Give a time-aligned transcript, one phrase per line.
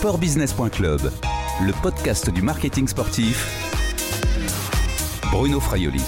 [0.00, 1.12] sportbusiness.club,
[1.60, 3.46] le podcast du marketing sportif.
[5.30, 6.00] Bruno Fraioli.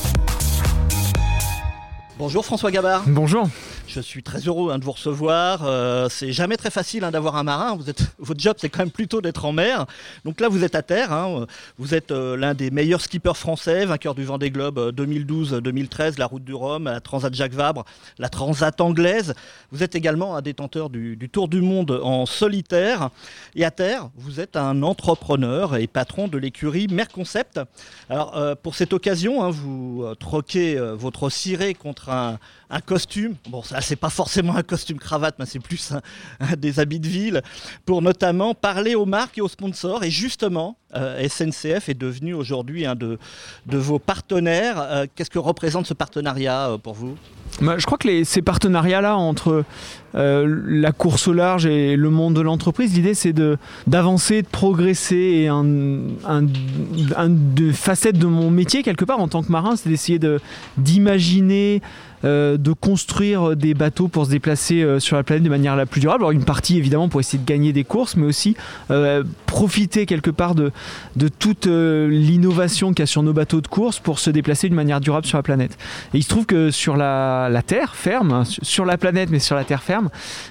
[2.17, 3.03] Bonjour François Gabard.
[3.07, 3.49] Bonjour.
[3.95, 5.65] Je suis très heureux hein, de vous recevoir.
[5.65, 7.77] Euh, c'est jamais très facile hein, d'avoir un marin.
[8.19, 9.85] Votre job, c'est quand même plutôt d'être en mer.
[10.25, 11.13] Donc là, vous êtes à terre.
[11.13, 11.47] Hein.
[11.77, 16.27] Vous êtes euh, l'un des meilleurs skippers français, vainqueur du Vendée Globe 2012-2013, euh, la
[16.27, 17.85] Route du Rhum, la Transat Jacques Vabre,
[18.19, 19.35] la Transat anglaise.
[19.73, 23.11] Vous êtes également un détenteur du, Tour du Monde en solitaire.
[23.55, 27.61] Et à terre, vous êtes un entrepreneur et patron de l'écurie Merconcept.
[28.09, 32.39] Alors, euh, pour cette occasion, vous troquez votre ciré contre un,
[32.73, 33.37] un costume.
[33.49, 35.93] Bon, ça, c'est pas forcément un costume cravate, mais c'est plus
[36.59, 37.43] des habits de ville
[37.85, 40.05] pour notamment parler aux marques et aux sponsors.
[40.05, 43.19] Et justement, euh, SNCF est devenu aujourd'hui un de,
[43.67, 44.77] de, vos partenaires.
[44.79, 47.17] Euh, qu'est-ce que représente ce partenariat euh, pour vous?
[47.63, 49.65] Bah, je crois que ces partenariats-là entre
[50.15, 53.35] la course au large et le monde de l'entreprise, l'idée c'est
[53.87, 55.17] d'avancer, de, progresser.
[55.17, 55.65] Et un,
[56.27, 56.47] un,
[57.17, 60.21] un de facettes de mon métier, quelque part, en tant que marin, c'est d'essayer
[60.77, 61.81] d'imaginer
[62.25, 65.87] euh, de construire des bateaux pour se déplacer euh, sur la planète de manière la
[65.87, 66.23] plus durable.
[66.23, 68.57] Alors une partie évidemment pour essayer de gagner des courses, mais aussi
[68.91, 70.71] euh, profiter quelque part de,
[71.39, 75.01] toute l'innovation qu'il y a sur nos bateaux de course pour se déplacer d'une manière
[75.01, 75.77] durable sur la planète.
[76.15, 79.57] Et il se trouve que sur la, Terre ferme, hein, sur la planète mais sur
[79.57, 80.09] la Terre ferme,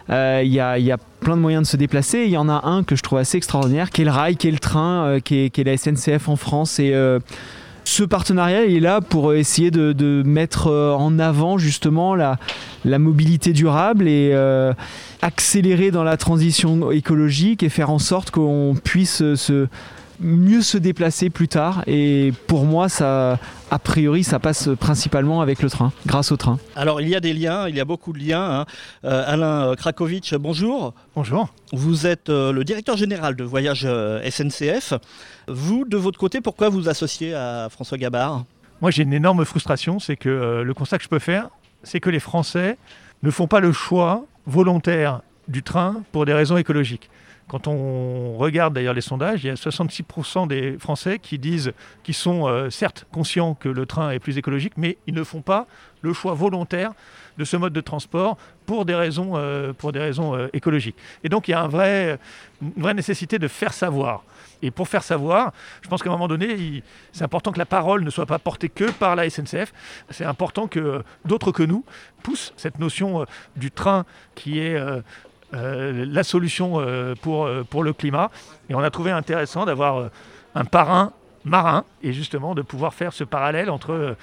[0.09, 2.23] il y a, y, a, plein de moyens de se déplacer.
[2.25, 4.47] Il y en a un que je trouve assez extraordinaire, qui est le rail, qui
[4.47, 6.79] est le train, qui, est, qui, est, la SNCF en France.
[6.79, 6.93] Et
[7.83, 12.37] ce partenariat est là pour essayer de, mettre euh, en avant justement la,
[12.85, 14.73] la mobilité durable et euh,
[15.21, 19.67] accélérer dans la transition écologique et faire en sorte qu'on puisse se
[20.21, 21.83] mieux se déplacer plus tard.
[21.87, 26.59] Et pour moi, ça, a priori, ça passe principalement avec le train, grâce au train.
[26.75, 28.61] Alors, il y a des liens, il y a beaucoup de liens.
[28.61, 28.65] Hein.
[29.03, 30.93] Euh, Alain Krakowicz, bonjour.
[31.15, 31.49] Bonjour.
[31.73, 34.93] Vous êtes euh, le directeur général de Voyage euh, SNCF.
[35.47, 38.45] Vous, de votre côté, pourquoi vous associez à François Gabard?
[38.81, 39.99] Moi, j'ai une énorme frustration.
[39.99, 41.49] C'est que le constat que je peux faire,
[41.83, 42.77] c'est que les Français
[43.23, 47.09] ne font pas le choix volontaire du train pour des raisons écologiques.
[47.47, 52.15] Quand on regarde d'ailleurs les sondages, il y a 66% des Français qui disent qu'ils
[52.15, 55.67] sont euh, certes conscients que le train est plus écologique, mais ils ne font pas
[56.01, 56.93] le choix volontaire
[57.37, 60.95] de ce mode de transport pour des raisons, euh, pour des raisons euh, écologiques.
[61.23, 62.17] Et donc il y a un vrai,
[62.61, 64.23] une vraie nécessité de faire savoir.
[64.61, 68.03] Et pour faire savoir, je pense qu'à un moment donné, c'est important que la parole
[68.03, 69.73] ne soit pas portée que par la SNCF.
[70.09, 71.83] C'est important que d'autres que nous
[72.23, 73.25] poussent cette notion
[73.55, 74.79] du train qui est
[75.53, 78.31] euh, la solution euh, pour, euh, pour le climat.
[78.69, 80.09] Et on a trouvé intéressant d'avoir
[80.55, 81.11] un parrain
[81.43, 84.15] marin et justement de pouvoir faire ce parallèle entre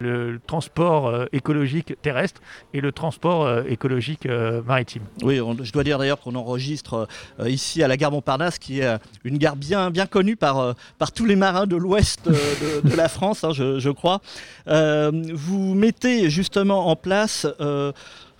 [0.00, 2.40] le transport écologique terrestre
[2.72, 4.26] et le transport écologique
[4.66, 5.02] maritime.
[5.22, 7.06] Oui, je dois dire d'ailleurs qu'on enregistre
[7.46, 11.26] ici à la gare Montparnasse, qui est une gare bien, bien connue par, par tous
[11.26, 14.20] les marins de l'ouest de, la France, hein, je, je, crois.
[14.66, 17.46] vous mettez justement en place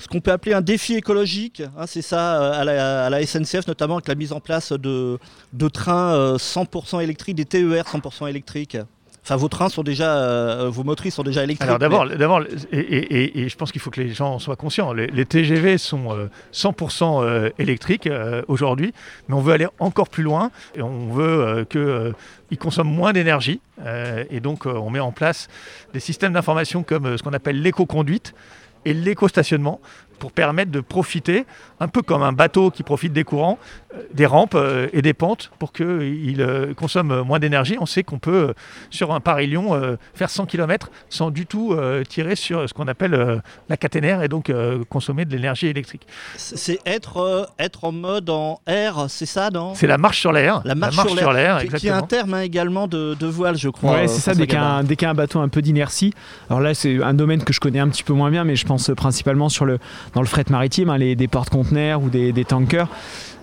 [0.04, 1.62] ce qu'on peut appeler un défi écologique.
[1.78, 5.18] Hein, c'est ça euh, à la, SNCF, notamment avec la mise en place de,
[5.54, 8.76] de trains 100% euh, électriques, des TER 100% électriques.
[9.22, 11.66] Enfin, vos trains sont déjà, euh, vos motrices sont déjà électriques.
[11.66, 14.92] Alors d'abord, d'abord, et, je pense qu'il faut que les gens soient conscients.
[14.92, 18.10] Les, TGV sont 100% électriques
[18.46, 18.92] aujourd'hui,
[19.28, 23.62] mais on veut aller encore plus loin et on veut qu'ils consomment moins d'énergie.
[24.28, 25.48] et donc, on met en place
[25.94, 28.34] des systèmes d'information comme ce qu'on appelle l'éco-conduite
[28.84, 29.80] et l'éco-stationnement
[30.18, 31.44] pour permettre de profiter,
[31.80, 33.58] un peu comme un bateau qui profite des courants,
[33.94, 37.76] euh, des rampes euh, et des pentes pour qu'il euh, consomme moins d'énergie.
[37.80, 38.54] On sait qu'on peut,
[38.90, 41.76] sur un Paris-Lyon, faire 100 km sans du tout
[42.08, 44.52] tirer sur ce qu'on appelle la caténaire et donc
[44.88, 46.06] consommer de l'énergie électrique.
[46.36, 49.74] C'est être, être en mode en air, c'est ça, non?
[49.74, 50.62] C'est la marche sur l'air.
[50.64, 51.78] La marche, sur l'air, exactement.
[51.78, 54.00] Qui est un terme hein, également de, voile, je crois.
[54.00, 56.12] Oui, c'est ça, dès qu'il y, a un bateau un peu d'inertie.
[56.48, 58.66] Alors là, c'est un domaine que je connais un petit peu moins bien, mais je
[58.66, 59.78] pense principalement sur le,
[60.12, 62.88] dans le fret maritime, hein, les, des porte-conteneurs ou des, tankers,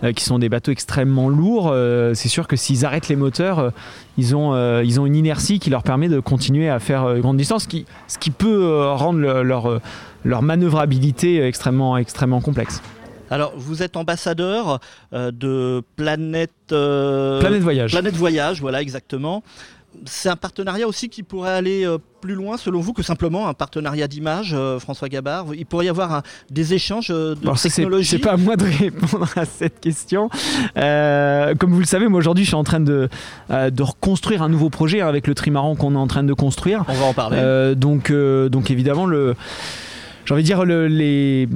[0.04, 3.60] euh, qui sont des bateaux extrêmement lourds, euh, c'est sûr que s'ils arrêtent les moteurs,
[3.60, 3.70] euh,
[4.18, 7.64] ils, ont, ils ont une inertie qui leur permet de continuer à faire grande distance,
[7.64, 9.82] ce qui, ce qui peut rendre leur,
[10.24, 12.82] leur manœuvrabilité extrêmement, extrêmement complexe.
[13.30, 14.80] Alors, vous êtes ambassadeur
[15.14, 17.92] de Planète, Planète Voyage.
[17.92, 19.42] Planète Voyage, voilà exactement
[20.06, 23.54] c'est un partenariat aussi qui pourrait aller euh, plus loin, selon vous, que simplement un
[23.54, 25.48] partenariat d'image, euh, François Gabard?
[25.54, 28.08] Il pourrait y avoir des échanges euh, de technologies?
[28.08, 30.30] C'est pas à moi de répondre à cette question.
[30.76, 33.10] comme vous le savez, moi aujourd'hui, je suis en train de,
[33.50, 36.84] de reconstruire un nouveau projet avec le trimaran qu'on est en train de construire.
[36.88, 37.76] On va en parler.
[37.76, 39.36] donc, donc évidemment, le,
[40.26, 41.48] j'ai envie de dire, le, les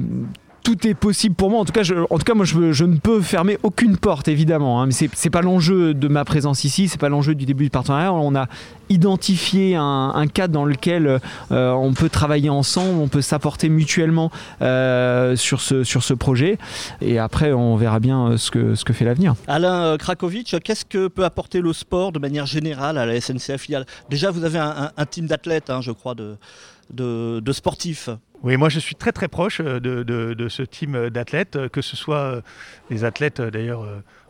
[0.66, 1.60] tout est possible pour moi.
[1.60, 4.82] En tout cas, je, moi, je, ne peux fermer aucune porte, évidemment.
[4.82, 4.86] Hein.
[4.86, 7.70] mais c'est, c'est pas l'enjeu de ma présence ici, c'est pas l'enjeu du début du
[7.70, 8.12] partenariat.
[8.12, 8.48] On a
[8.88, 11.20] identifié un, cadre dans lequel
[11.52, 16.58] euh, on peut travailler ensemble, on peut s'apporter mutuellement euh, sur, ce, projet.
[17.00, 19.36] Et après, on verra bien euh, ce que, fait l'avenir.
[19.46, 23.68] Alain Krakowicz, qu'est-ce que peut apporter le sport de manière générale à la SNCF
[24.10, 28.10] Déjà, vous avez un, team d'athlètes, hein, je crois, de sportifs.
[28.42, 31.96] Oui, moi je suis très très proche de, de, de ce team d'athlètes, que ce
[31.96, 32.42] soit
[32.90, 33.86] les athlètes d'ailleurs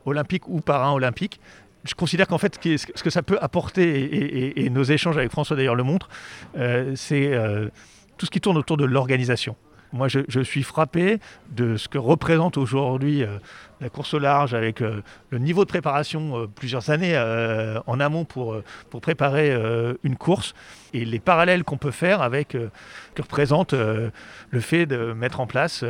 [0.06, 1.40] olympiques ou para-olympiques.
[1.84, 5.74] Je considère qu'en fait, ce que ça peut apporter, et, nos échanges avec François d'ailleurs
[5.74, 6.08] le montrent,
[6.56, 7.68] euh, c'est euh,
[8.16, 9.56] tout ce qui tourne autour de l'organisation.
[9.92, 13.38] Moi, je, suis frappé de ce que représente aujourd'hui euh,
[13.80, 17.16] la course au large avec euh, le niveau de préparation euh, plusieurs années
[17.86, 18.56] en amont pour,
[18.90, 19.54] pour préparer
[20.02, 20.54] une course
[20.92, 25.84] et les parallèles qu'on peut faire avec que représente le fait de mettre en place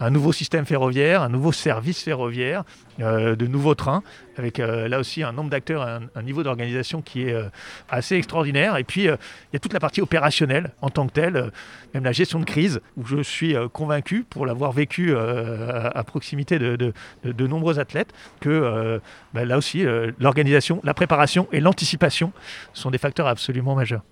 [0.00, 2.64] un nouveau système ferroviaire, un nouveau service ferroviaire,
[3.00, 4.02] euh, de nouveaux trains,
[4.36, 7.48] avec euh, là aussi un nombre d'acteurs, un, un, niveau d'organisation qui est euh,
[7.88, 8.76] assez extraordinaire.
[8.76, 9.16] Et puis, il
[9.52, 11.50] y a toute la partie opérationnelle en tant que telle,
[11.94, 16.92] même la gestion de crise, où je suis convaincu, pour l'avoir vécu à, proximité de,
[17.24, 19.00] de, nombreux athlètes, que
[19.34, 19.84] ben, là aussi,
[20.18, 22.32] l'organisation, la préparation et l'anticipation
[22.72, 24.02] sont des facteurs absolument majeurs.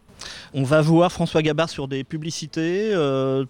[0.54, 2.92] On va voir François Gabard sur des publicités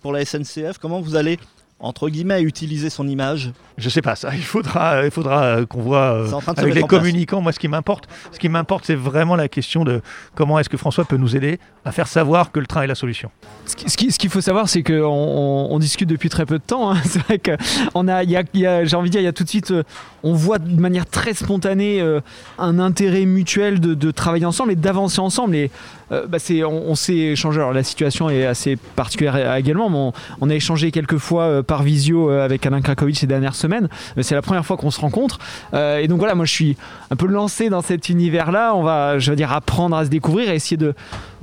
[0.00, 0.78] pour la SNCF.
[0.78, 1.38] Comment vous allez
[1.81, 4.35] entre guillemets, utiliser son image Je sais pas ça.
[4.35, 7.41] Il faudra, il faudra qu'on voit euh, avec les communicants.
[7.41, 10.00] Moi, ce qui m'importe, ce qui m'importe, c'est vraiment la question de
[10.35, 12.94] comment est-ce que François peut nous aider à faire savoir que le train est la
[12.94, 13.31] solution.
[13.67, 16.65] Ce qu'il ce qu'il faut savoir, c'est qu'on on, on, discute depuis très peu de
[16.65, 16.93] temps.
[16.93, 17.00] Hein.
[17.05, 19.32] C'est vrai qu'on a, y a, y a j'ai envie de dire, il y a
[19.32, 19.82] tout de suite, euh,
[20.23, 22.21] on voit de manière très spontanée euh,
[22.59, 25.56] un intérêt mutuel de, de, travailler ensemble et d'avancer ensemble.
[25.56, 25.71] Et
[26.14, 27.61] euh, bah on, s'est échangé.
[27.61, 32.31] Alors la situation est assez particulière également, on, a échangé quelques fois euh, par visio
[32.31, 33.88] euh, avec Alain Krakowicz ces dernières semaines.
[34.20, 35.38] C'est la première fois qu'on se rencontre.
[35.72, 36.76] Et donc voilà, moi je suis
[37.11, 38.75] un peu lancé dans cet univers-là.
[38.75, 40.94] On va, je veux dire, apprendre à se découvrir et essayer de,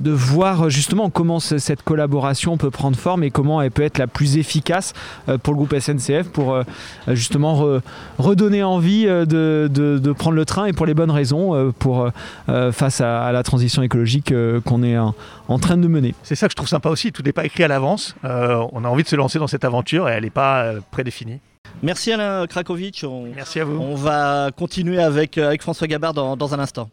[0.04, 4.36] voir justement comment cette collaboration peut prendre forme et comment elle peut être la plus
[4.36, 4.94] efficace
[5.42, 6.58] pour le groupe SNCF pour
[7.08, 7.80] justement re,
[8.18, 11.72] redonner envie de, prendre le train et pour les bonnes raisons
[12.72, 15.14] face à, la transition écologique qu'on est en,
[15.48, 16.14] en, train de mener.
[16.22, 18.14] C'est ça que je trouve sympa aussi, tout n'est pas écrit à l'avance.
[18.22, 21.40] on a envie de se lancer dans cette aventure et elle n'est pas prédéfinie.
[21.82, 23.04] Merci Alain Krakowicz.
[23.04, 23.76] On, Merci à vous.
[23.80, 26.88] On va continuer avec, avec François Gabard dans, dans un instant.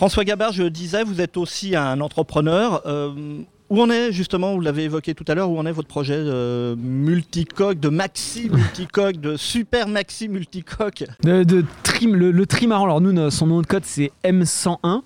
[0.00, 2.80] François Gabard, je disais, vous êtes aussi un entrepreneur.
[2.86, 5.88] Euh, où en est justement, vous l'avez évoqué tout à l'heure, où en est votre
[5.88, 11.04] projet de multicoque, de maxi multicoque, de super maxi multicoque?
[11.22, 15.02] De, trim, le, trimaran, alors nous, son nom de code c'est M101.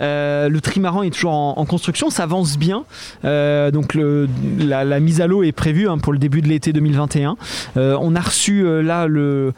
[0.00, 2.84] Euh, le trimaran est toujours en, construction, ça avance bien.
[3.24, 7.36] Euh, donc la, mise à l'eau est prévue hein, pour le début de l'été 2021.
[7.76, 9.52] Euh, on a reçu euh, là le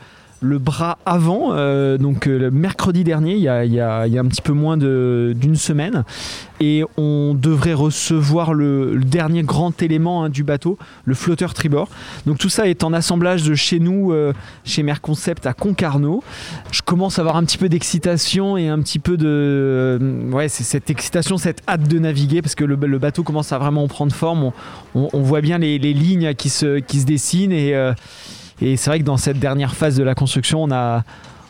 [0.44, 4.52] le bras avant, euh, donc euh, le mercredi dernier, il y, a, un petit peu
[4.52, 6.04] moins d'une semaine,
[6.60, 11.88] et on devrait recevoir le, dernier grand élément hein, du bateau, le flotteur tribord.
[12.26, 14.32] Donc tout ça est en assemblage de chez nous, euh,
[14.64, 16.22] chez Merconcept à Concarneau.
[16.70, 19.98] Je commence à avoir un petit peu d'excitation et un petit peu de,
[20.30, 23.88] ouais, c'est cette excitation, cette hâte de naviguer, parce que le, bateau commence à vraiment
[23.88, 24.52] prendre forme.
[24.94, 27.74] On, voit bien les, les, lignes qui se, qui se dessinent et
[28.60, 31.02] et c'est vrai que dans cette dernière phase de la construction, on a,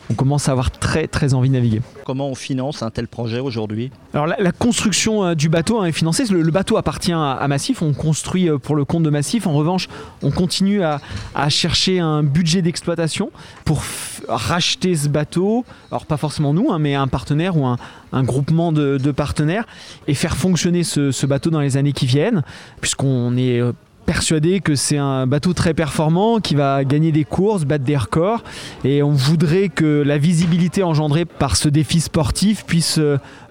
[0.09, 1.81] on commence à avoir très très envie de naviguer.
[2.05, 3.91] Comment on finance un tel projet aujourd'hui?
[4.13, 6.25] Alors la, la, construction euh, du bateau hein, est financée.
[6.29, 7.81] Le, le, bateau appartient à, à, Massif.
[7.81, 9.47] On construit euh, pour le compte de Massif.
[9.47, 9.87] En revanche,
[10.21, 11.01] on continue à,
[11.33, 13.31] à chercher un budget d'exploitation
[13.63, 13.83] pour
[14.27, 15.65] racheter ce bateau.
[15.91, 17.77] Alors pas forcément nous, hein, mais un partenaire ou un,
[18.13, 19.65] un groupement de, de, partenaires
[20.07, 22.43] et faire fonctionner ce, ce, bateau dans les années qui viennent,
[22.79, 23.73] puisqu'on est euh,
[24.05, 28.43] persuadé que c'est un bateau très performant qui va gagner des courses, battre des records.
[28.83, 32.99] Et on voudrait que la visibilité engendrée par ce défi sportif puisse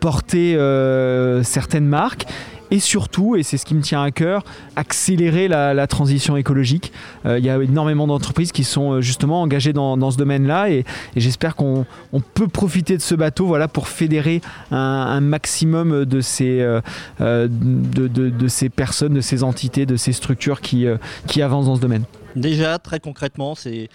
[0.01, 2.27] porter euh, certaines marques
[2.71, 4.43] et surtout, et c'est ce qui me tient à cœur,
[4.77, 6.93] accélérer la, transition écologique.
[7.27, 10.85] Euh, il y a énormément d'entreprises qui sont justement engagées dans, ce domaine-là et,
[11.17, 14.41] j'espère qu'on on peut profiter de ce bateau voilà, pour fédérer
[14.71, 16.81] un, maximum de ces, euh,
[17.21, 22.05] de, ces personnes, de ces entités, de ces structures euh, qui avancent dans ce domaine.
[22.37, 23.89] Déjà, très concrètement, c'est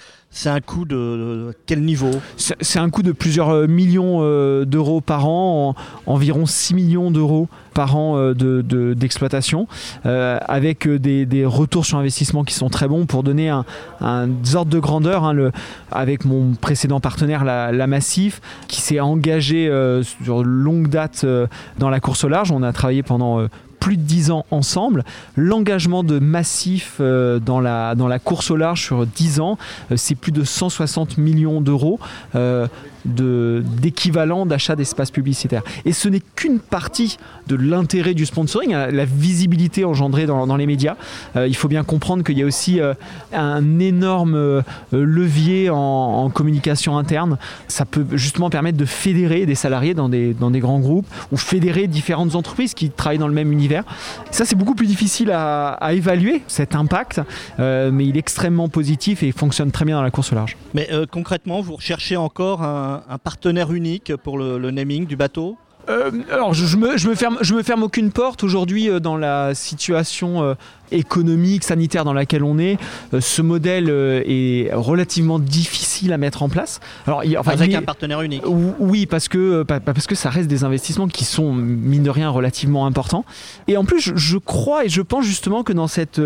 [0.50, 2.12] un coût de, quel niveau?
[2.38, 7.48] C'est un coût de plusieurs millions euh, d'euros par an, en, environ 6 millions d'euros
[7.74, 12.88] par an euh, d'exploitation, de, de, euh, avec des, retours sur investissement qui sont très
[12.88, 13.66] bons pour donner un,
[14.02, 15.24] un ordre de grandeur.
[15.24, 15.52] Hein,
[15.92, 21.48] avec mon précédent partenaire, la, la Massif, qui s'est engagé euh, sur longue date euh,
[21.78, 22.52] dans la course au large.
[22.52, 23.48] On a travaillé pendant
[23.80, 25.04] plus de 10 ans ensemble.
[25.36, 29.58] L'engagement de massif euh, dans, la, course au large sur 10 ans,
[29.92, 32.00] euh, c'est plus de 160 millions d'euros.
[32.36, 32.68] Euh,
[33.06, 35.64] d'équivalent d'achat d'espace publicitaire.
[35.86, 37.18] Et ce n'est qu'une partie
[37.48, 40.98] de l'intérêt du sponsoring, hein, la visibilité engendrée dans, les médias.
[41.36, 42.82] Il faut bien comprendre qu'il y a aussi
[43.34, 47.38] un énorme levier en, communication interne.
[47.70, 52.36] Ça peut justement permettre de fédérer des salariés dans des grands groupes ou fédérer différentes
[52.36, 53.69] entreprises qui travaillent dans le même univers.
[54.32, 57.22] Ça, c'est beaucoup plus difficile à, évaluer, cet impact,
[57.58, 60.58] mais il est extrêmement positif et fonctionne très bien dans la course au large.
[60.74, 65.58] Mais concrètement, vous recherchez encore un, partenaire unique pour le, naming du bateau?
[65.90, 69.18] Euh, alors je, me, je, me, ferme, je me ferme aucune porte aujourd'hui euh, dans
[69.18, 70.54] la situation euh,
[70.92, 72.78] économique, sanitaire dans laquelle on est.
[73.20, 76.80] ce modèle est relativement difficile à mettre en place.
[77.06, 78.42] Alors, il, enfin, Avec un partenaire unique.
[78.48, 82.88] Oui, parce que, parce que ça reste des investissements qui sont, mine de rien, relativement
[82.88, 83.24] importants.
[83.68, 86.20] Et en plus, je, je crois et je pense justement que dans cette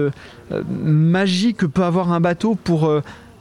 [0.70, 2.90] magie que peut avoir un bateau pour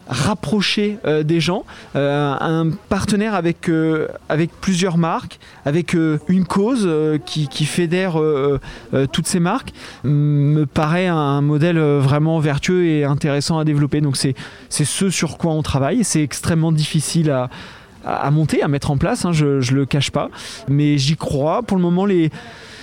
[0.08, 1.64] rapprocher euh, des gens,
[1.96, 6.88] euh, un partenaire avec, euh, avec plusieurs marques, avec une cause
[7.24, 8.20] qui, qui, fédère
[9.12, 9.72] toutes ces marques,
[10.04, 14.00] me paraît un modèle vraiment vertueux et intéressant à développer.
[14.00, 14.34] Donc c'est
[14.68, 16.04] ce sur quoi on travaille.
[16.04, 17.48] C'est extrêmement difficile à,
[18.04, 20.30] à, monter, à mettre en place, hein, je ne le cache pas.
[20.68, 21.62] Mais j'y crois.
[21.62, 22.06] Pour le moment,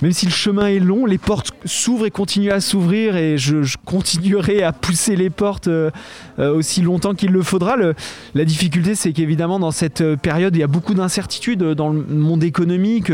[0.02, 3.76] même si le chemin est long, les portes s'ouvrent et continuent à s'ouvrir et je,
[3.84, 5.90] continuerai à pousser les portes euh,
[6.38, 7.76] euh, aussi longtemps qu'il le faudra.
[8.34, 12.02] la difficulté, c'est qu'évidemment, dans cette euh, période, il y a beaucoup d'incertitudes dans le
[12.02, 13.12] monde économique,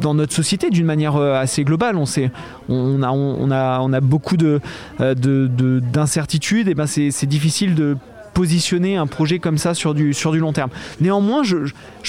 [0.00, 1.96] dans notre société d'une manière assez globale.
[2.68, 7.96] On, a, beaucoup d'incertitudes, de, et ben c'est difficile de
[8.34, 10.70] positionner un projet comme ça sur du, sur du long terme.
[11.00, 11.56] Néanmoins, je,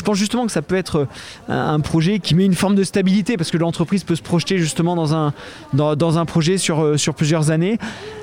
[0.04, 1.08] pense justement que ça peut être
[1.50, 4.58] euh, un, projet qui met une forme de stabilité parce que l'entreprise peut se projeter
[4.58, 7.78] justement dans un, projet euh, sur plusieurs années.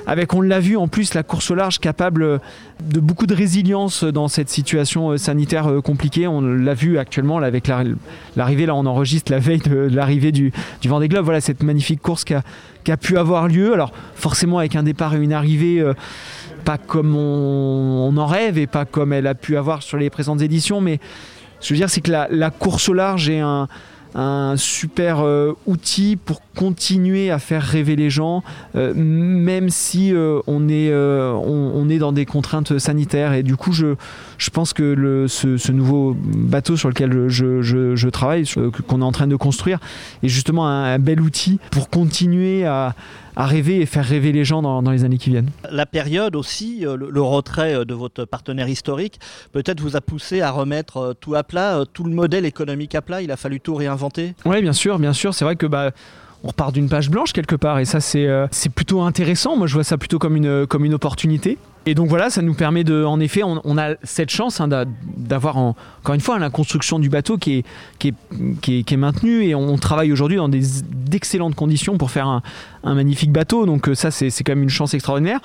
[0.06, 2.40] Avec, on l'a vu en plus, la course au large capable
[2.80, 6.26] de beaucoup de résilience dans cette situation euh, sanitaire compliquée.
[6.26, 7.70] On l'a vu actuellement avec
[8.36, 11.24] l'arrivée, là on enregistre la veille de l'arrivée du, du Vendée Globe.
[11.24, 13.72] Voilà cette magnifique course qui a, pu avoir lieu.
[13.72, 15.84] Alors forcément avec un départ et une arrivée
[16.62, 20.40] pas comme on, en rêve et pas comme elle a pu avoir sur les présentes
[20.42, 21.00] éditions, mais
[21.60, 23.68] ce que je veux dire, c'est que la, course au large est un,
[24.56, 28.42] super euh, outil pour continuer à faire rêver les gens,
[28.76, 33.32] euh, même si euh, on, est, on, est dans des contraintes sanitaires.
[33.32, 33.94] Et du coup, je,
[34.38, 38.44] je pense que le, ce, nouveau bateau sur lequel je, je travaille,
[38.86, 39.78] qu'on est en train de construire,
[40.22, 42.94] est justement un bel outil pour continuer à,
[43.36, 45.50] à rêver et faire rêver les gens dans, les années qui viennent.
[45.70, 49.18] La période aussi, euh, le, retrait euh, de votre partenaire historique,
[49.52, 53.02] peut-être vous a poussé à remettre euh, tout à plat, tout le modèle économique à
[53.02, 55.34] plat, il a fallu tout réinventer Oui, bien sûr, bien sûr.
[55.34, 55.92] C'est vrai que bah,
[56.44, 59.56] on repart d'une page blanche quelque part et ça c'est c'est plutôt intéressant.
[59.56, 61.58] Moi je vois ça plutôt comme une, comme une opportunité.
[61.84, 64.68] Et donc voilà, ça nous permet de, en effet, on, a cette chance hein,
[65.16, 67.64] d'avoir encore une fois la construction du bateau qui est,
[67.98, 72.28] qui est, qui est, maintenue et on travaille aujourd'hui dans d'excellentes conditions pour faire
[72.84, 73.66] un, magnifique bateau.
[73.66, 75.40] Donc euh, ça, c'est quand même une chance extraordinaire.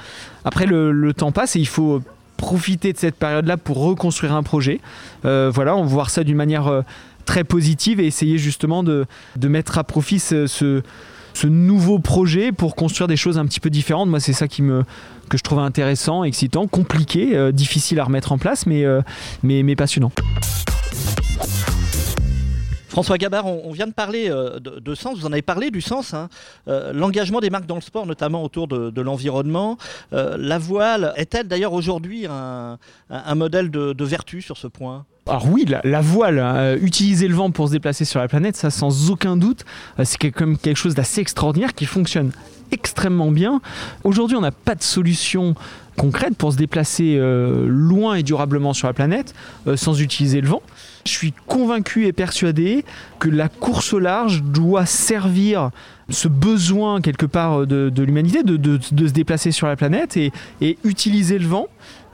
[0.46, 2.02] Après, le, temps passe et il faut
[2.36, 4.80] profiter de cette période-là pour reconstruire un projet.
[5.26, 6.82] Euh, voilà, on va voir ça d'une manière euh,
[7.28, 9.06] très positive et essayer justement de,
[9.36, 10.82] de mettre à profit ce
[11.38, 14.10] ce nouveau projet pour construire des choses un petit peu différentes.
[14.10, 14.84] Moi, c'est ça qui me,
[15.30, 19.02] que je trouve intéressant, excitant, compliqué, euh, difficile à remettre en place, mais, euh,
[19.44, 20.12] mais, mais passionnant.
[22.90, 26.16] François Gabard, on, vient de parler euh, de, sens, vous en avez parlé du sens,
[26.16, 26.30] hein.
[26.66, 29.78] l'engagement des marques dans le sport, notamment autour de, l'environnement.
[30.12, 32.80] la voile est-elle d'ailleurs aujourd'hui un,
[33.36, 35.06] modèle de vertu sur ce point?
[35.28, 38.56] Alors oui, la, voile, hein, euh, utiliser le vent pour se déplacer sur la planète,
[38.56, 39.66] ça sans aucun doute,
[40.00, 42.32] euh, c'est comme quelque chose d'assez extraordinaire qui fonctionne
[42.72, 43.62] extrêmement bien.
[44.04, 45.56] Aujourd'hui, on n'a pas de solution
[45.98, 49.34] concrète pour se déplacer euh, loin et durablement sur la planète
[49.76, 50.62] sans utiliser le vent.
[51.08, 52.84] Je suis convaincu et persuadé
[53.20, 55.72] que la course au large doit servir
[56.10, 60.32] ce besoin quelque part de, l'humanité de, se déplacer sur la planète et,
[60.84, 61.68] utiliser le vent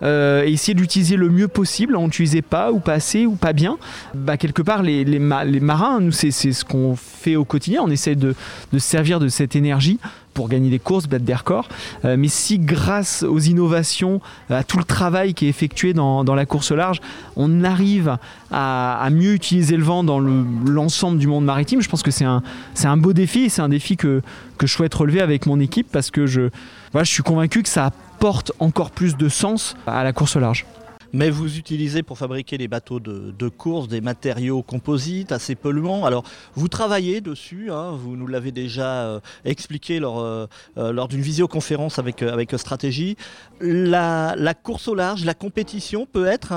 [0.03, 3.35] euh, et essayer de l'utiliser le mieux possible, on n'utilisait pas ou pas assez ou
[3.35, 3.77] pas bien,
[4.13, 8.15] bah, quelque part les, les, marins, nous c'est ce qu'on fait au quotidien, on essaie
[8.15, 8.35] de,
[8.71, 9.99] de servir de cette énergie
[10.33, 11.69] pour gagner des courses, battre des records.
[12.05, 16.45] Euh, mais si grâce aux innovations, à tout le travail qui est effectué dans, la
[16.45, 16.99] course large,
[17.35, 18.17] on arrive
[18.51, 22.97] à, mieux utiliser le vent dans l'ensemble du monde maritime, je pense que c'est un,
[22.97, 24.21] beau défi et c'est un défi que,
[24.61, 26.49] je souhaite relever avec mon équipe parce que je,
[26.93, 30.65] je suis convaincu que ça apporte encore plus de sens à la course large.
[31.13, 36.05] Mais vous utilisez pour fabriquer les bateaux de, course des matériaux composites assez polluants.
[36.05, 36.23] Alors
[36.55, 42.51] vous travaillez dessus, hein, vous nous l'avez déjà expliqué lors, lors d'une visioconférence avec, avec
[42.57, 43.15] Stratégie.
[43.61, 46.53] La, course au large, la compétition peut être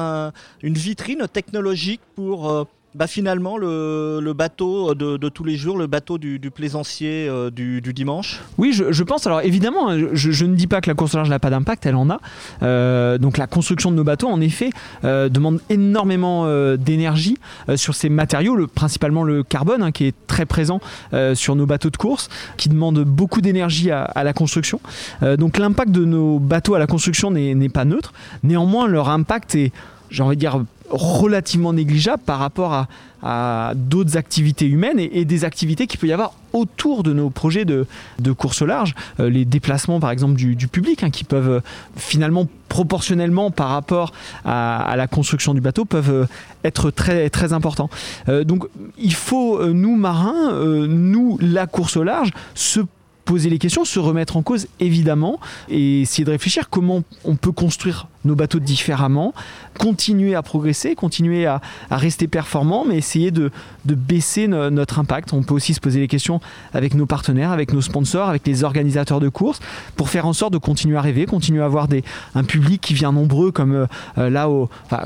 [0.63, 6.41] une vitrine technologique pour bah, finalement le, bateau de, tous les jours, le bateau du,
[6.50, 9.26] plaisancier euh, du, dimanche Oui, je, pense.
[9.26, 11.95] Alors évidemment, hein, je, ne dis pas que la course large n'a pas d'impact, elle
[11.95, 12.21] en a.
[12.62, 14.71] Euh, donc la construction de nos bateaux, en effet,
[15.05, 17.37] euh, demande énormément d'énergie
[17.75, 20.81] sur ces matériaux, le, principalement le carbone, hein, qui est très présent
[21.35, 24.81] sur nos bateaux de course, qui demande beaucoup d'énergie à, la construction.
[25.38, 28.12] donc l'impact de nos bateaux à la construction n'est pas neutre.
[28.43, 29.73] Néanmoins, leur impact est,
[30.11, 32.87] j'ai envie de dire, relativement négligeable par rapport à,
[33.75, 37.87] d'autres activités humaines et, des activités qu'il peut y avoir autour de nos projets de,
[38.39, 38.95] course au large.
[39.19, 41.61] Euh, les déplacements, par exemple, du, public, hein, qui peuvent euh,
[41.97, 44.13] finalement, proportionnellement par rapport
[44.45, 46.27] à, la construction du bateau, peuvent euh,
[46.63, 47.91] être très, très importants.
[48.45, 50.53] donc, il faut, nous, marins,
[50.87, 52.81] nous, la course au large, se
[53.27, 57.53] poser les questions, se remettre en cause évidemment et essayer de réfléchir comment on peut
[57.53, 59.33] construire nos bateaux différemment,
[59.76, 63.50] continuer à progresser, continuer à, rester performant, mais essayer de,
[63.85, 65.33] baisser notre impact.
[65.33, 66.40] On peut aussi se poser les questions
[66.75, 69.61] avec nos partenaires, avec nos sponsors, avec les organisateurs de courses,
[69.97, 71.88] pour faire en sorte de continuer à rêver, continuer à avoir
[72.35, 73.87] un public qui vient nombreux, comme euh,
[74.18, 74.49] euh, là,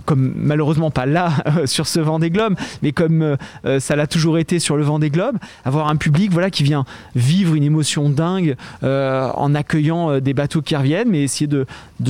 [0.05, 1.33] comme malheureusement pas là
[1.67, 4.99] sur ce vent des globes, mais comme euh, ça l'a toujours été sur le vent
[4.99, 6.85] des globes, avoir un public voilà qui vient
[7.15, 11.67] vivre une émotion dingue en accueillant des bateaux qui reviennent, mais essayer de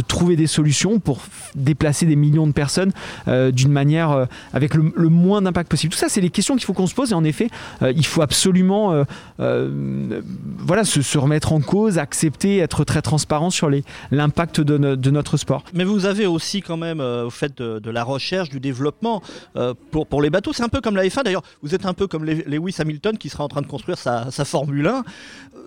[0.06, 1.20] trouver des solutions pour
[1.54, 2.92] déplacer des millions de personnes
[3.28, 5.92] euh, d'une manière euh, avec le, moins d'impact possible.
[5.92, 7.48] Tout ça, c'est les questions qu'il faut qu'on se pose et en effet,
[7.82, 9.04] euh, il faut absolument
[9.38, 13.70] voilà, se, remettre en cause, accepter, être très transparent sur
[14.10, 15.64] l'impact de, notre sport.
[15.74, 19.22] Mais vous avez aussi quand même, au fait de, la recherche, du développement
[19.90, 20.52] pour, pour les bateaux.
[20.52, 23.28] C'est un peu comme la F1 d'ailleurs, vous êtes un peu comme Lewis Hamilton qui
[23.28, 25.04] sera en train de construire sa, sa Formule 1.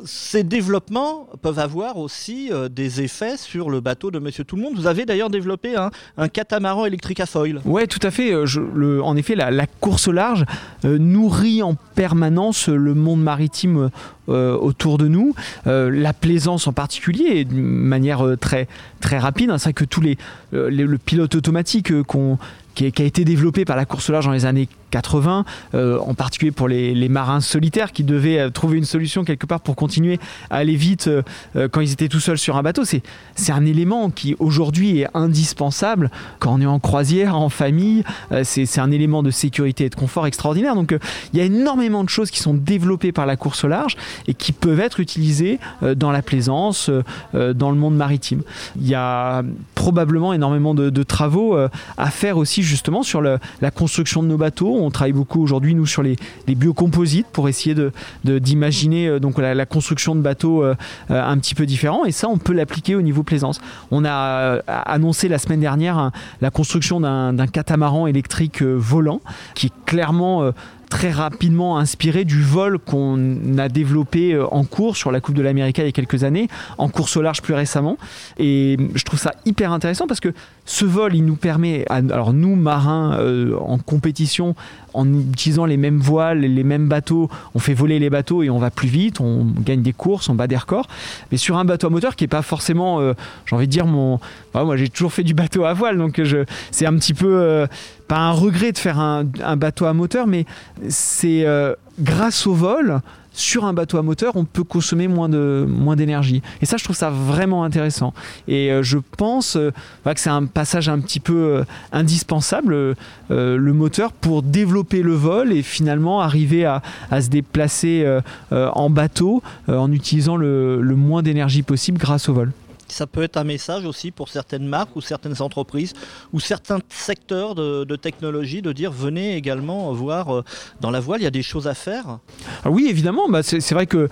[0.05, 4.75] Ces développements peuvent avoir aussi des effets sur le bateau de Monsieur Tout le Monde.
[4.75, 7.61] Vous avez d'ailleurs développé un, catamaran électrique à foil.
[7.65, 8.33] Ouais, tout à fait.
[8.33, 10.45] Euh, en effet, la, course au large
[10.85, 13.89] euh, nourrit en permanence le monde maritime
[14.29, 15.35] euh, autour de nous.
[15.65, 18.67] la plaisance en particulier, d'une manière très,
[18.99, 19.51] très rapide.
[19.57, 20.17] C'est vrai que tous les,
[20.51, 22.37] le pilote automatique qu'on
[22.75, 26.13] qui, a été développé par la course au large dans les années 80, euh, en
[26.13, 30.19] particulier pour les, marins solitaires qui devaient euh, trouver une solution quelque part pour continuer
[30.49, 32.83] à aller vite euh, quand ils étaient tout seuls sur un bateau.
[32.85, 33.01] C'est,
[33.49, 38.03] un élément qui aujourd'hui est indispensable quand on est en croisière, en famille.
[38.43, 40.75] c'est, un élément de sécurité et de confort extraordinaire.
[40.75, 40.95] Donc
[41.33, 43.95] il y a énormément de choses qui sont développées par la course au large
[44.27, 45.59] et qui peuvent être utilisées
[45.95, 46.89] dans la plaisance,
[47.33, 48.41] dans le monde maritime.
[48.79, 49.43] Il y a
[49.75, 54.82] probablement énormément de travaux à faire aussi justement sur la construction de nos bateaux.
[54.83, 56.17] On travaille beaucoup aujourd'hui, nous, sur les,
[56.47, 57.75] biocomposites pour essayer
[58.23, 60.75] d'imaginer euh, la, construction de bateaux euh,
[61.11, 62.05] euh, un petit peu différents.
[62.05, 63.59] Et ça, on peut l'appliquer au niveau plaisance.
[63.91, 69.21] On a annoncé la semaine dernière la construction d'un catamaran électrique volant
[69.55, 70.51] qui est clairement
[70.89, 75.41] très rapidement inspiré du vol qu'on a développé euh, en cours sur la Coupe de
[75.41, 77.97] l'Amérique il y a quelques années, en course au large plus récemment.
[78.37, 80.33] Et je trouve ça hyper intéressant parce que
[80.65, 84.55] ce vol, il nous permet, alors nous marins euh, en compétition,
[84.93, 88.59] en utilisant les mêmes voiles, les mêmes bateaux, on fait voler les bateaux et on
[88.59, 90.87] va plus vite, on gagne des courses, on bat des records.
[91.31, 93.13] Mais sur un bateau à moteur qui est pas forcément, euh,
[93.45, 94.19] j'ai envie de dire mon,
[94.53, 97.67] moi j'ai toujours fait du bateau à voile, donc je, c'est un petit peu
[98.07, 99.23] pas un regret de faire un,
[99.55, 100.45] bateau à moteur, mais
[100.89, 103.01] c'est euh, grâce au vol
[103.35, 106.43] sur un bateau à moteur, on peut consommer moins d'énergie.
[106.61, 108.13] Et ça, je trouve ça vraiment intéressant.
[108.47, 109.71] Et euh, je pense euh,
[110.05, 112.95] que c'est un passage un petit peu indispensable,
[113.29, 116.83] le moteur, pour développer le vol et finalement arriver à,
[117.19, 118.05] se déplacer
[118.51, 122.51] en bateau en utilisant le moins d'énergie possible grâce au vol
[122.87, 125.93] ça peut être un message aussi pour certaines marques ou certaines entreprises
[126.31, 130.43] ou certains secteurs de, technologie de dire venez également voir euh,
[130.81, 132.19] dans la voile, il y a des choses à faire.
[132.63, 134.09] Ah oui, évidemment, bah c'est vrai que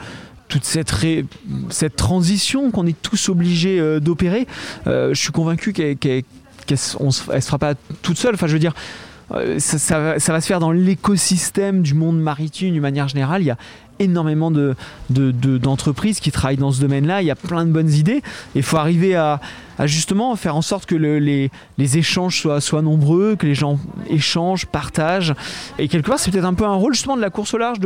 [0.48, 4.48] toute cette, transition qu'on est tous obligés euh, d'opérer,
[4.88, 6.24] euh, je suis convaincu qu'elle
[6.68, 6.98] ne se
[7.40, 8.36] fera pas toute seule.
[8.36, 8.74] Enfin, je veux dire,
[9.60, 13.56] ça, va se faire dans l'écosystème du monde maritime d'une manière générale.
[14.02, 14.76] Énormément de,
[15.10, 17.22] d'entreprises qui travaillent dans ce domaine-là.
[17.22, 18.22] Il y a plein de bonnes idées.
[18.56, 19.40] Il faut arriver à,
[19.88, 24.66] justement faire en sorte que les, les, échanges soient, soient nombreux, que les gens échangent,
[24.66, 25.34] partagent.
[25.80, 27.80] Et quelque part, c'est peut-être un peu un rôle justement de la course au large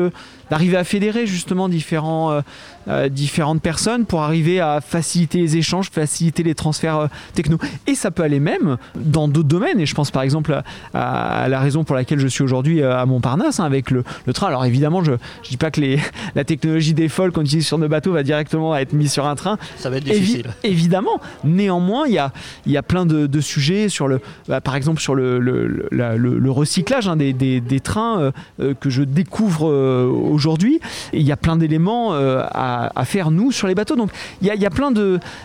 [0.50, 2.42] d'arriver à fédérer justement différents, euh,
[2.88, 7.58] euh, différentes personnes pour arriver à faciliter les échanges, faciliter les transferts euh, techno.
[7.88, 9.80] Et ça peut aller même dans d'autres domaines.
[9.80, 10.62] Et je pense par exemple
[10.94, 14.04] à, la raison pour laquelle je suis aujourd'hui euh, à Montparnasse hein, avec le,
[14.34, 14.48] train.
[14.48, 15.18] Alors évidemment, je ne
[15.50, 16.00] dis pas que les,
[16.36, 19.36] la technologie des folles qu'on utilise sur nos bateaux va directement être mise sur un
[19.36, 19.58] train.
[19.78, 20.54] Ça va être difficile.
[20.64, 21.20] évidemment.
[21.44, 22.32] Néanmoins, il y a,
[22.66, 27.16] y a plein de, sujets sur le, bah, par exemple sur le, le, recyclage hein,
[27.16, 28.32] des, des, trains
[28.80, 30.80] que je découvre aujourd'hui.
[31.14, 33.96] Il y a plein d'éléments à à, faire nous sur les bateaux.
[33.96, 34.92] Donc il y, y a, plein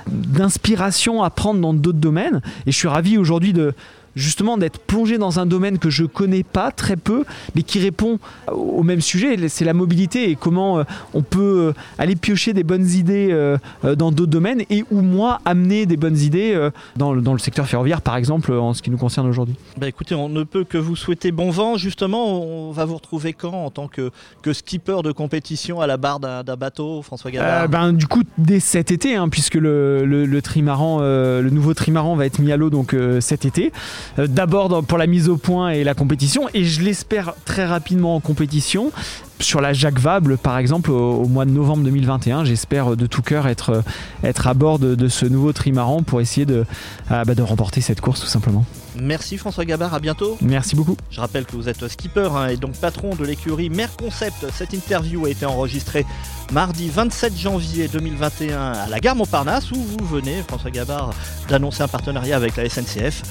[0.07, 2.41] d'inspiration à prendre dans d'autres domaines.
[2.67, 3.75] Et je suis ravi aujourd'hui de,
[4.17, 8.19] justement d'être plongé dans un domaine que je connais pas très peu, mais qui répond
[8.49, 9.49] au même sujet.
[9.49, 13.59] C'est la mobilité et comment euh, on peut euh, aller piocher des bonnes idées euh,
[13.97, 18.17] dans d'autres domaines et ou moi amener des bonnes idées dans, le secteur ferroviaire, par
[18.17, 19.55] exemple, en ce qui nous concerne aujourd'hui.
[19.77, 21.77] Bah écoutez, on ne peut que vous souhaiter bon vent.
[21.77, 24.11] Justement, on va vous retrouver quand en tant que,
[24.43, 28.61] que skipper de compétition à la barre d'un bateau, François Gabard ben, Du coup, dès
[28.61, 32.71] cet été, hein, puisque le, le, trimaran, le nouveau trimaran va être mis à l'eau
[32.71, 33.73] donc cet été.
[34.19, 38.17] Euh, d'abord pour la mise au point et la compétition, et je l'espère très rapidement
[38.17, 38.93] en compétition.
[39.41, 43.47] Sur la Jacques Vable, par exemple, au, mois de novembre 2021, j'espère de tout cœur
[43.47, 43.83] être,
[44.23, 46.67] être à bord de, ce nouveau trimaran pour essayer de,
[47.09, 48.65] ah, bah, de remporter cette course tout simplement.
[49.01, 50.37] Merci François Gabard, à bientôt.
[50.43, 50.97] Merci beaucoup.
[51.11, 54.47] Je rappelle que vous êtes skipper hein, et donc patron de l'écurie Mer Concept.
[54.53, 56.05] Cette interview a été enregistrée
[56.53, 61.15] mardi 27 janvier 2021 à la gare Montparnasse où vous venez, François Gabard,
[61.49, 63.23] d'annoncer un partenariat avec la SNCF.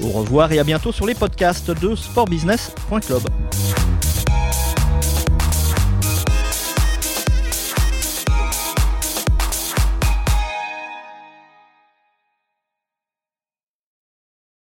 [0.00, 3.22] Au revoir et à bientôt sur les podcasts de sportbusiness.club.